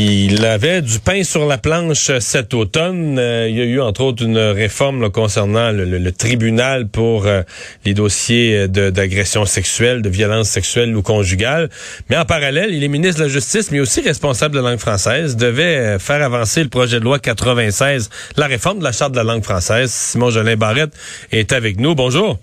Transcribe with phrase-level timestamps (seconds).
[0.00, 3.18] Il avait du pain sur la planche cet automne.
[3.18, 7.42] Euh, il y a eu entre autres une réforme concernant le, tribunal pour euh,
[7.84, 11.68] les dossiers d'agression sexuelle, de violence sexuelle ou conjugale.
[12.10, 14.78] Mais en parallèle, il est ministre de la Justice, mais aussi responsable de la langue
[14.78, 19.10] française, devait euh, faire avancer le projet de loi 96, la réforme de la charte
[19.10, 19.90] de la langue française.
[19.90, 20.92] Simon Jolin Barrette
[21.32, 21.96] est avec nous.
[21.96, 22.38] Bonjour.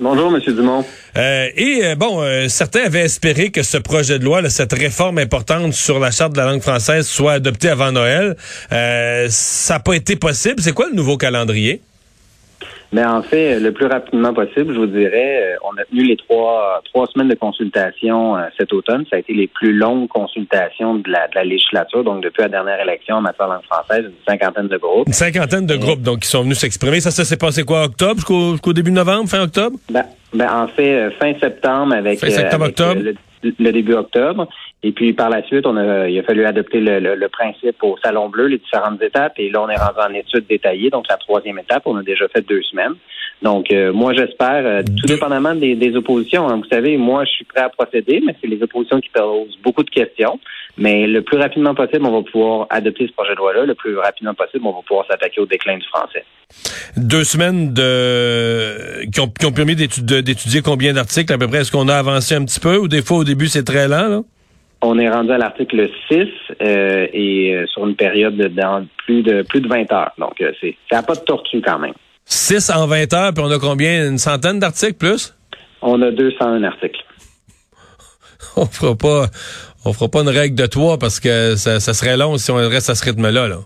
[0.00, 0.82] Bonjour, Monsieur Dumont.
[1.18, 4.72] Euh, et euh, bon, euh, certains avaient espéré que ce projet de loi, là, cette
[4.72, 8.34] réforme importante sur la charte de la langue française, soit adoptée avant Noël.
[8.72, 10.62] Euh, ça n'a pas été possible.
[10.62, 11.82] C'est quoi le nouveau calendrier?
[12.92, 16.16] Mais en fait, le plus rapidement possible, je vous dirais, euh, on a tenu les
[16.16, 19.04] trois trois semaines de consultation euh, cet automne.
[19.08, 22.02] Ça a été les plus longues consultations de la, de la législature.
[22.02, 25.06] Donc, depuis la dernière élection en matière de langue française, une cinquantaine de groupes.
[25.06, 27.00] Une cinquantaine de groupes donc qui sont venus s'exprimer.
[27.00, 29.76] Ça, ça s'est passé quoi, octobre, jusqu'au début novembre, fin octobre?
[29.90, 33.00] Ben, ben, en fait, euh, fin septembre avec, Fin septembre, euh, avec, octobre.
[33.00, 34.48] euh, le, le début octobre.
[34.82, 37.82] Et puis par la suite, on a, il a fallu adopter le, le- le principe
[37.82, 39.34] au Salon Bleu, les différentes étapes.
[39.38, 40.90] Et là, on est rendu en étude détaillée.
[40.90, 42.94] Donc la troisième étape, on a déjà fait deux semaines.
[43.42, 46.48] Donc euh, moi, j'espère, euh, tout dépendamment des, des oppositions.
[46.48, 46.56] hein.
[46.56, 49.82] vous savez, moi, je suis prêt à procéder, mais c'est les oppositions qui posent beaucoup
[49.82, 50.38] de questions.
[50.76, 53.64] Mais le plus rapidement possible, on va pouvoir adopter ce projet de loi-là.
[53.66, 56.24] Le plus rapidement possible, on va pouvoir s'attaquer au déclin du français.
[56.96, 61.58] Deux semaines de qui ont, qui ont permis d'étudier combien d'articles à peu près?
[61.58, 62.76] Est-ce qu'on a avancé un petit peu?
[62.76, 64.08] Ou des fois au début c'est très lent?
[64.08, 64.20] Là?
[64.82, 66.26] On est rendu à l'article 6
[66.62, 70.12] euh, et sur une période de dans plus de plus de 20 heures.
[70.18, 71.94] Donc c'est ça n'a pas de tortue quand même.
[72.30, 74.08] 6 en 20 heures, puis on a combien?
[74.08, 75.34] Une centaine d'articles plus?
[75.82, 77.00] On a 201 articles.
[78.56, 79.26] on fera pas
[79.84, 82.56] on fera pas une règle de trois parce que ça, ça serait long si on
[82.56, 83.48] reste à ce rythme-là.
[83.48, 83.56] Là.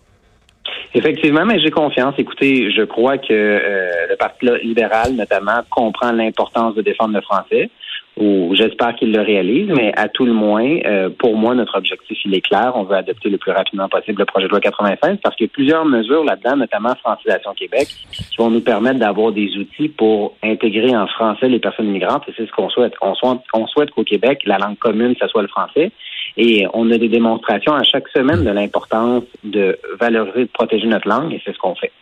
[0.94, 2.14] Effectivement, mais j'ai confiance.
[2.18, 7.68] Écoutez, je crois que euh, le Parti libéral, notamment, comprend l'importance de défendre le français.
[8.16, 12.16] Ou j'espère qu'il le réalise, mais à tout le moins, euh, pour moi, notre objectif,
[12.24, 12.72] il est clair.
[12.76, 15.50] On veut adopter le plus rapidement possible le projet de loi 96 parce qu'il y
[15.50, 20.36] a plusieurs mesures là-dedans, notamment Francisation Québec, qui vont nous permettre d'avoir des outils pour
[20.44, 22.22] intégrer en français les personnes immigrantes.
[22.28, 22.92] Et c'est ce qu'on souhaite.
[23.02, 25.90] On souhaite, on souhaite qu'au Québec, la langue commune, ça soit le français.
[26.36, 31.08] Et on a des démonstrations à chaque semaine de l'importance de valoriser, de protéger notre
[31.08, 31.92] langue, et c'est ce qu'on fait.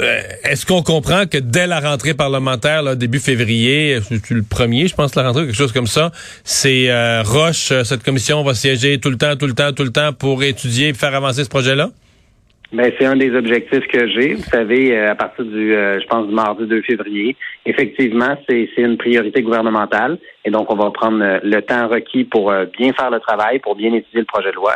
[0.00, 4.86] Euh, Est-ce qu'on comprend que dès la rentrée parlementaire, là, début février, c'est le premier,
[4.86, 6.10] je pense, la rentrée, quelque chose comme ça,
[6.44, 9.82] c'est euh, Roche, euh, cette commission va siéger tout le temps, tout le temps, tout
[9.82, 11.88] le temps pour étudier et faire avancer ce projet-là?
[12.70, 14.34] Ben, c'est un des objectifs que j'ai.
[14.34, 17.34] Vous savez, euh, à partir du, euh, je pense, du mardi 2 février,
[17.66, 20.18] effectivement, c'est une priorité gouvernementale.
[20.44, 23.92] Et donc, on va prendre le temps requis pour bien faire le travail, pour bien
[23.94, 24.74] étudier le projet de loi.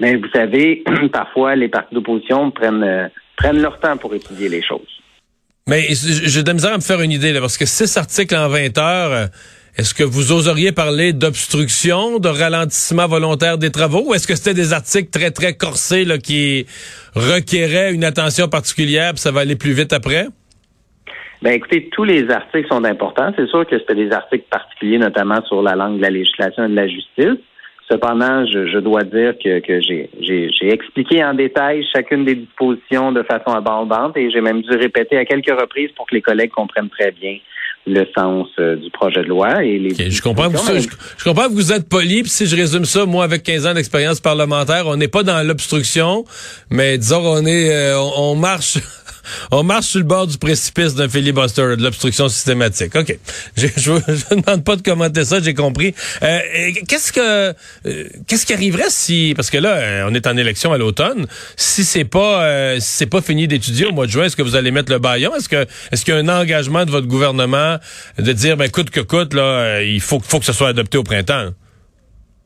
[0.00, 4.80] Mais vous savez, parfois, les partis d'opposition prennent, prennent leur temps pour étudier les choses.
[5.66, 8.36] Mais j'ai de la misère à me faire une idée, là, parce que six articles
[8.36, 9.26] en 20 heures, euh,
[9.78, 14.54] est-ce que vous oseriez parler d'obstruction, de ralentissement volontaire des travaux, ou est-ce que c'était
[14.54, 16.66] des articles très, très corsés là, qui
[17.14, 20.26] requéraient une attention particulière, puis ça va aller plus vite après?
[21.40, 23.32] Ben, écoutez, tous les articles sont importants.
[23.36, 26.68] C'est sûr que c'était des articles particuliers, notamment sur la langue de la législation et
[26.68, 27.40] de la justice.
[27.90, 32.34] Cependant, je, je dois dire que, que j'ai j'ai- j'ai expliqué en détail chacune des
[32.36, 36.22] dispositions de façon abondante et j'ai même dû répéter à quelques reprises pour que les
[36.22, 37.36] collègues comprennent très bien
[37.86, 40.10] le sens euh, du projet de loi et les.
[40.10, 40.88] Je comprends que vous, je,
[41.18, 43.74] je comprends que vous êtes poli, puis si je résume ça, moi avec 15 ans
[43.74, 46.24] d'expérience parlementaire, on n'est pas dans l'obstruction,
[46.70, 48.78] mais disons on est euh, on, on marche
[49.50, 52.94] on marche sur le bord du précipice d'un filibuster, de l'obstruction systématique.
[52.96, 53.18] OK.
[53.56, 55.94] Je ne demande pas de commenter ça, j'ai compris.
[56.22, 56.38] Euh,
[56.88, 57.54] qu'est-ce que
[57.86, 61.26] euh, qui arriverait si parce que là euh, on est en élection à l'automne,
[61.56, 64.70] si c'est pas c'est pas fini d'étudier au mois de juin, est-ce que vous allez
[64.70, 65.34] mettre le baillon?
[65.34, 67.76] Est-ce que est-ce qu'il y a un engagement de votre gouvernement
[68.18, 71.04] de dire ben coûte que coûte là, il faut faut que ce soit adopté au
[71.04, 71.50] printemps?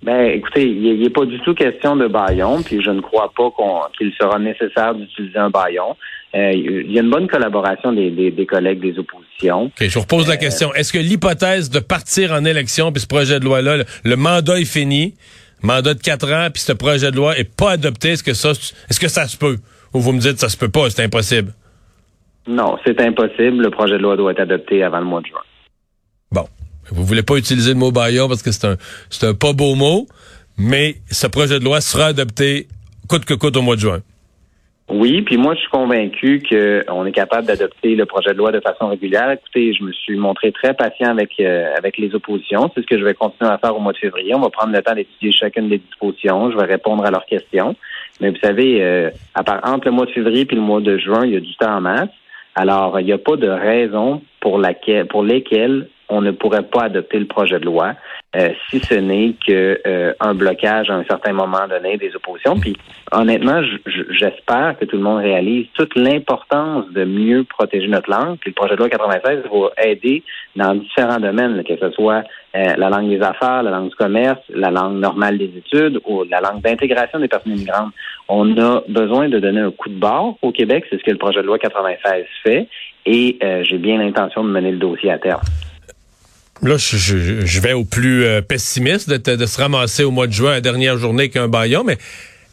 [0.02, 3.50] Ben, écoutez, il n'est pas du tout question de baillon, puis je ne crois pas
[3.96, 5.96] qu'il sera nécessaire d'utiliser un baillon.
[6.34, 9.64] Euh, il y a une bonne collaboration des, des, collègues des oppositions.
[9.64, 10.74] OK, je vous repose la euh, question.
[10.74, 14.66] Est-ce que l'hypothèse de partir en élection, puis ce projet de loi-là, le, mandat est
[14.66, 15.14] fini,
[15.62, 18.50] mandat de quatre ans, puis ce projet de loi est pas adopté, est-ce que ça,
[18.50, 19.56] est-ce que ça se peut?
[19.94, 21.54] Ou vous me dites ça se peut pas, c'est impossible?
[22.46, 23.62] Non, c'est impossible.
[23.62, 25.40] Le projet de loi doit être adopté avant le mois de juin.
[26.30, 26.46] Bon.
[26.90, 28.76] Vous voulez pas utiliser le mot baillon parce que c'est un,
[29.10, 30.06] c'est un pas beau mot,
[30.56, 32.66] mais ce projet de loi sera adopté
[33.08, 34.00] coûte que coûte au mois de juin.
[34.90, 38.60] Oui, puis moi, je suis convaincu qu'on est capable d'adopter le projet de loi de
[38.60, 39.30] façon régulière.
[39.30, 42.70] Écoutez, je me suis montré très patient avec euh, avec les oppositions.
[42.74, 44.34] C'est ce que je vais continuer à faire au mois de février.
[44.34, 46.50] On va prendre le temps d'étudier chacune des dispositions.
[46.50, 47.76] Je vais répondre à leurs questions.
[48.22, 50.96] Mais vous savez, euh, à part, entre le mois de février et le mois de
[50.96, 52.08] juin, il y a du temps en masse.
[52.54, 56.84] Alors, il n'y a pas de raison pour laquelle, pour lesquelles on ne pourrait pas
[56.84, 57.94] adopter le projet de loi,
[58.36, 62.56] euh, si ce n'est que euh, un blocage à un certain moment donné des oppositions.
[62.58, 62.76] Puis
[63.12, 63.62] honnêtement,
[64.10, 68.38] j'espère que tout le monde réalise toute l'importance de mieux protéger notre langue.
[68.38, 70.22] Puis le projet de loi 96 va aider
[70.56, 72.24] dans différents domaines, que ce soit
[72.56, 76.24] euh, la langue des affaires, la langue du commerce, la langue normale des études ou
[76.24, 77.92] la langue d'intégration des personnes immigrantes.
[78.28, 81.18] On a besoin de donner un coup de barre au Québec, c'est ce que le
[81.18, 82.68] projet de loi 96 fait,
[83.06, 85.40] et j'ai bien l'intention de mener le dossier à terme.
[86.62, 90.52] Là, je, vais au plus euh, pessimiste de, de, se ramasser au mois de juin,
[90.52, 91.98] la dernière journée qu'un baillon, mais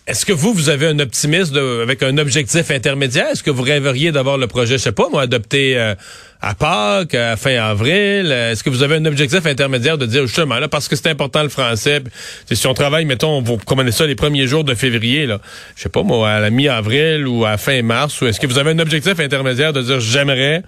[0.06, 3.30] est-ce que vous, vous avez un optimisme avec un objectif intermédiaire?
[3.31, 5.96] Est-ce que vous rêveriez d'avoir le projet, je sais pas, moi, adopté euh,
[6.40, 8.31] à Pâques, à fin avril?
[8.31, 11.42] Est-ce que vous avez un objectif intermédiaire de dire, justement, là, parce que c'est important
[11.42, 12.04] le français,
[12.52, 15.42] si on travaille, mettons, vous commandez ça les premiers jours de février, là,
[15.75, 18.60] je sais pas, moi, à la mi-avril ou à fin mars, ou est-ce que vous
[18.60, 20.62] avez un objectif intermédiaire de dire, j'aimerais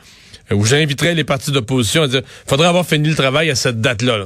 [0.52, 4.26] où j'inviterais les partis d'opposition à dire faudrait avoir fini le travail à cette date-là.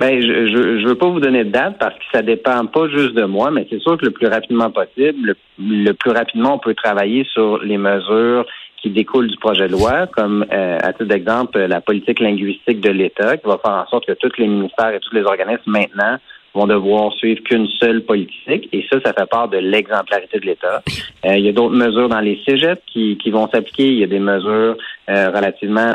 [0.00, 0.46] Ben, je,
[0.80, 3.50] je, veux pas vous donner de date parce que ça dépend pas juste de moi,
[3.50, 7.58] mais c'est sûr que le plus rapidement possible, le, plus rapidement on peut travailler sur
[7.58, 8.46] les mesures
[8.80, 12.90] qui découlent du projet de loi, comme euh, à titre d'exemple la politique linguistique de
[12.90, 16.18] l'État, qui va faire en sorte que tous les ministères et tous les organismes maintenant
[16.54, 18.68] vont devoir suivre qu'une seule politique.
[18.72, 20.82] Et ça, ça fait part de l'exemplarité de l'État.
[21.24, 23.86] Euh, il y a d'autres mesures dans les cégeps qui, qui vont s'appliquer.
[23.86, 24.76] Il y a des mesures
[25.10, 25.94] euh, relativement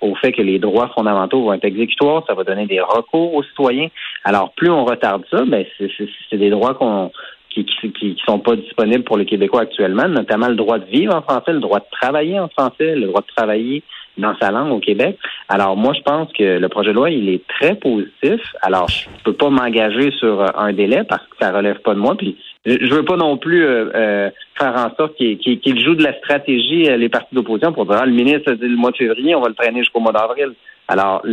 [0.00, 2.24] au fait que les droits fondamentaux vont être exécutoires.
[2.26, 3.88] Ça va donner des recours aux citoyens.
[4.24, 7.10] Alors, plus on retarde ça, ben c'est des droits qu'on
[7.50, 11.14] qui, qui, qui sont pas disponibles pour les Québécois actuellement, notamment le droit de vivre
[11.14, 13.82] en français, le droit de travailler en français, le droit de travailler
[14.20, 15.18] dans sa langue au Québec.
[15.48, 18.40] Alors moi, je pense que le projet de loi, il est très positif.
[18.62, 21.98] Alors, je peux pas m'engager sur euh, un délai parce que ça relève pas de
[21.98, 22.16] moi.
[22.16, 26.16] Puis je veux pas non plus euh, euh, faire en sorte qu'il joue de la
[26.18, 29.34] stratégie les partis d'opposition pour dire ah, le ministre a dit le mois de février,
[29.34, 30.52] on va le traîner jusqu'au mois d'avril.
[30.88, 31.24] Alors,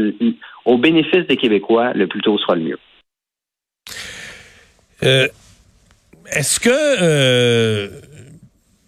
[0.66, 2.80] au bénéfice des Québécois, le plus tôt sera le mieux.
[5.02, 8.07] Est-ce que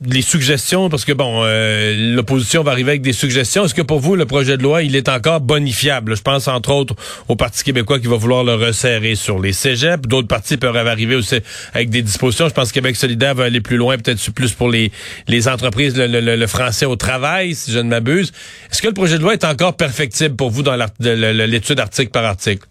[0.06, 3.66] les suggestions, parce que bon, euh, l'opposition va arriver avec des suggestions.
[3.66, 6.16] Est-ce que pour vous, le projet de loi, il est encore bonifiable?
[6.16, 6.96] Je pense entre autres
[7.28, 10.08] au Parti québécois qui va vouloir le resserrer sur les cégeps.
[10.08, 11.40] D'autres partis peuvent arriver aussi
[11.74, 12.48] avec des dispositions.
[12.48, 14.92] Je pense que Québec solidaire va aller plus loin, peut-être plus pour les,
[15.28, 18.32] les entreprises, le, français au travail, si je ne m'abuse.
[18.72, 22.24] Est-ce que le projet de loi est encore perfectible pour vous dans l'étude article par
[22.24, 22.66] article?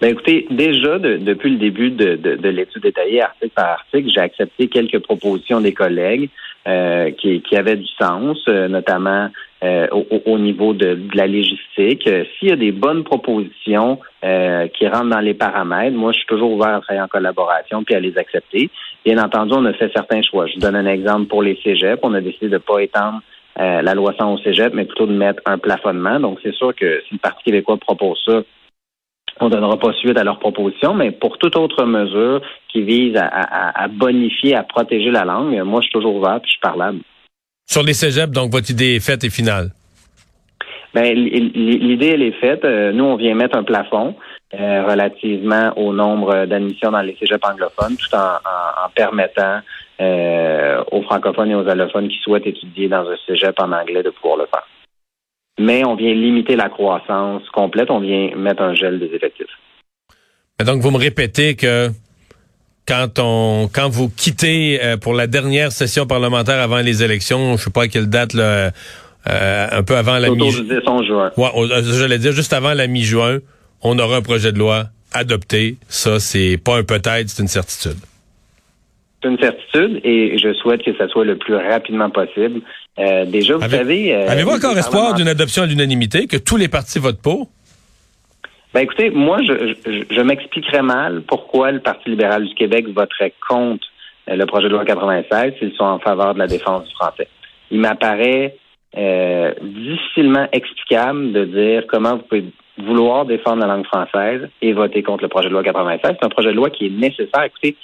[0.00, 4.68] Ben écoutez, déjà depuis le début de, de, l'étude détaillée article par article, j'ai accepté
[4.68, 6.30] quelques propositions des collègues
[6.66, 9.28] euh, qui, qui, avaient du sens, euh, notamment
[9.62, 12.08] euh, au, au, niveau de, de la légistique.
[12.38, 16.52] S'il y a des bonnes propositions qui rentrent dans les paramètres, moi je suis toujours
[16.52, 18.70] ouvert à travailler en collaboration puis à les accepter.
[19.04, 20.46] Bien entendu, on a fait certains choix.
[20.46, 22.00] Je donne un exemple pour les cégeps.
[22.02, 23.20] On a décidé de ne pas étendre
[23.56, 26.20] la loi 100 au cégep, mais plutôt de mettre un plafonnement.
[26.20, 28.42] Donc c'est sûr que si le Parti québécois propose ça,
[29.40, 33.16] on ne donnera pas suite à leur proposition, mais pour toute autre mesure qui vise
[33.16, 36.98] à, bonifier, à protéger la langue, moi, je suis toujours ouvert et je suis parlable.
[37.66, 39.70] Sur les cégeps, donc, votre idée est faite et finale?
[40.92, 42.64] Ben, l'idée, elle est faite.
[42.64, 44.16] Euh, nous, on vient mettre un plafond
[44.54, 49.60] euh, relativement au nombre d'admissions dans les cégeps anglophones, tout en, permettant
[50.00, 54.10] euh, aux francophones et aux allophones qui souhaitent étudier dans un cégep en anglais de
[54.10, 54.66] pouvoir le faire
[55.60, 59.46] mais on vient limiter la croissance complète, on vient mettre un gel des effectifs.
[60.64, 61.90] donc, vous me répétez que
[62.88, 67.64] quand on quand vous quittez euh, pour la dernière session parlementaire avant les élections, je
[67.64, 68.70] sais pas à quelle date là,
[69.28, 71.30] euh, un peu avant la mi-juin.
[71.36, 73.40] Ouais, euh, j'allais dire juste avant la mi-juin,
[73.82, 75.76] on aura un projet de loi adopté.
[75.88, 77.98] Ça, c'est pas un peut-être, c'est une certitude.
[79.22, 82.62] C'est une certitude et je souhaite que ça soit le plus rapidement possible.
[82.98, 84.14] Euh, déjà, vous savez...
[84.14, 87.48] Euh, avez-vous encore espoir d'une adoption à l'unanimité, que tous les partis votent pour?
[88.72, 89.74] Ben écoutez, moi, je,
[90.10, 93.84] je, m'expliquerais mal pourquoi le Parti libéral du Québec voterait contre
[94.28, 97.26] euh, le projet de loi 96 s'ils sont en faveur de la défense du français.
[97.72, 98.56] Il m'apparaît
[98.96, 102.44] euh, difficilement explicable de dire comment vous pouvez
[102.78, 106.00] vouloir défendre la langue française et voter contre le projet de loi 96.
[106.02, 107.44] C'est un projet de loi qui est nécessaire.
[107.44, 107.76] Écoutez,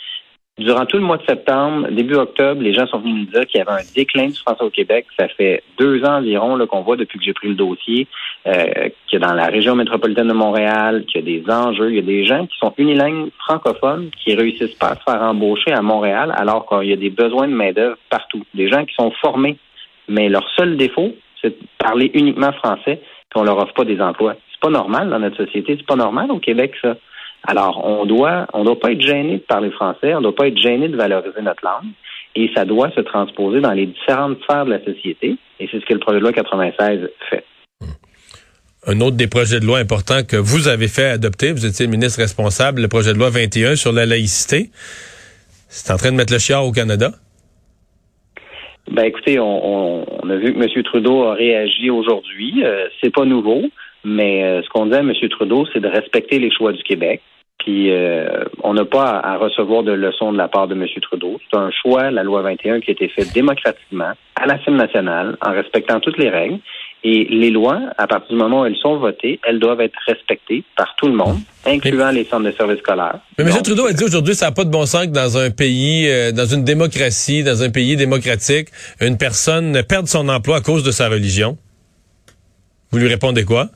[0.58, 3.58] Durant tout le mois de septembre, début octobre, les gens sont venus nous dire qu'il
[3.58, 5.06] y avait un déclin du français au Québec.
[5.18, 8.06] Ça fait deux ans environ qu'on voit depuis que j'ai pris le dossier,
[8.46, 11.98] euh, que dans la région métropolitaine de Montréal, qu'il y a des enjeux, il y
[11.98, 15.82] a des gens qui sont unilingues francophones qui réussissent pas à se faire embaucher à
[15.82, 18.42] Montréal alors qu'il y a des besoins de main-d'œuvre partout.
[18.54, 19.58] Des gens qui sont formés,
[20.08, 23.02] mais leur seul défaut, c'est de parler uniquement français,
[23.34, 24.36] qu'on leur offre pas des emplois.
[24.52, 26.96] C'est pas normal dans notre société, c'est pas normal au Québec, ça.
[27.46, 30.58] Alors, on doit, on doit pas être gêné de parler français, on doit pas être
[30.58, 31.92] gêné de valoriser notre langue,
[32.34, 35.86] et ça doit se transposer dans les différentes sphères de la société, et c'est ce
[35.86, 37.44] que le projet de loi 96 fait.
[38.88, 41.90] Un autre des projets de loi importants que vous avez fait adopter, vous étiez le
[41.90, 44.70] ministre responsable, le projet de loi 21 sur la laïcité.
[45.68, 47.10] C'est en train de mettre le chiard au Canada?
[48.90, 50.82] Ben écoutez, on, a vu que M.
[50.84, 52.62] Trudeau a réagi aujourd'hui.
[52.64, 53.62] Euh, c'est pas nouveau,
[54.04, 55.12] mais euh, ce qu'on dit à M.
[55.30, 57.20] Trudeau, c'est de respecter les choix du Québec.
[57.58, 60.86] Puis euh, on n'a pas à, recevoir de leçons de la part de M.
[61.02, 61.40] Trudeau.
[61.50, 65.52] C'est un choix, la loi 21, qui a été fait démocratiquement à l'Assemblée nationale, en
[65.52, 66.58] respectant toutes les règles.
[67.02, 70.64] Et les lois, à partir du moment où elles sont votées, elles doivent être respectées
[70.76, 73.20] par tout le monde, incluant les centres de services scolaires.
[73.38, 73.62] Mais M.
[73.62, 76.32] Trudeau a dit aujourd'hui, ça n'a pas de bon sens que dans un pays, euh,
[76.32, 78.68] dans une démocratie, dans un pays démocratique,
[79.00, 81.56] une personne perde son emploi à cause de sa religion.
[82.90, 83.68] Vous lui répondez quoi?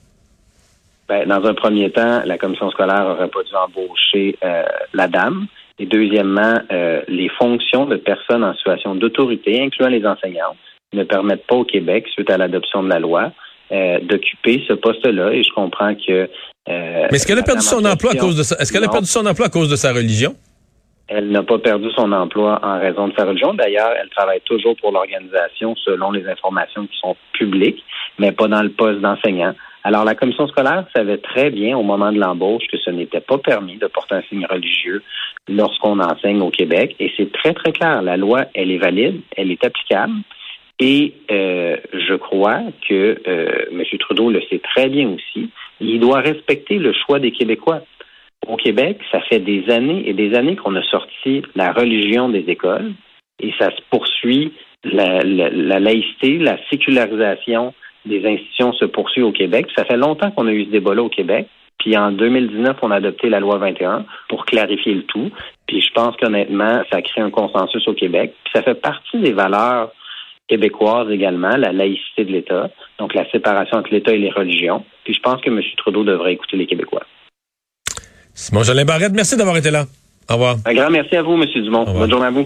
[1.11, 4.63] Ben, dans un premier temps, la commission scolaire n'aurait pas dû embaucher euh,
[4.95, 5.47] la dame.
[5.81, 10.55] Et deuxièmement, euh, les fonctions de personnes en situation d'autorité, incluant les enseignants,
[10.93, 13.33] ne permettent pas au Québec, suite à l'adoption de la loi,
[13.73, 15.33] euh, d'occuper ce poste-là.
[15.33, 16.31] Et je comprends que.
[16.69, 19.27] Mais est-ce qu'elle a perdu son emploi à cause de Est-ce qu'elle a perdu son
[19.27, 20.37] emploi à cause de sa religion?
[21.09, 23.53] Elle n'a pas perdu son emploi en raison de sa religion.
[23.53, 27.83] D'ailleurs, elle travaille toujours pour l'organisation selon les informations qui sont publiques,
[28.21, 29.57] mais pas dans le poste d'enseignant.
[29.83, 33.39] Alors, la commission scolaire savait très bien au moment de l'embauche que ce n'était pas
[33.39, 35.03] permis de porter un signe religieux
[35.49, 36.95] lorsqu'on enseigne au Québec.
[37.01, 38.03] Et c'est très, très clair.
[38.03, 40.13] La loi, elle est valide, elle est applicable.
[40.79, 43.83] Et euh, je crois que euh, M.
[43.99, 45.51] Trudeau le sait très bien aussi.
[45.81, 47.83] Il doit respecter le choix des Québécois.
[48.47, 52.45] Au Québec, ça fait des années et des années qu'on a sorti la religion des
[52.49, 52.93] écoles
[53.39, 54.53] et ça se poursuit
[54.85, 57.75] la, la laïcité, la sécularisation
[58.07, 59.67] des institutions se poursuit au Québec.
[59.77, 61.49] Ça fait longtemps qu'on a eu ce débat-là au Québec.
[61.79, 65.31] Puis en 2019, on a adopté la loi 21 pour clarifier le tout.
[65.67, 68.35] Puis je pense qu'honnêtement, ça crée un consensus au Québec.
[68.45, 69.91] Puis ça fait partie des valeurs
[70.49, 74.85] québécoises également, la laïcité de l'État, donc la séparation entre l'État et les religions.
[75.05, 75.61] Puis je pense que M.
[75.77, 77.03] Trudeau devrait écouter les Québécois.
[78.35, 79.85] Simon Jolin Barrette, merci d'avoir été là.
[80.29, 80.57] Au revoir.
[80.65, 81.45] Un grand merci à vous, M.
[81.63, 81.85] Dumont.
[81.85, 82.39] Bonne journée à vous.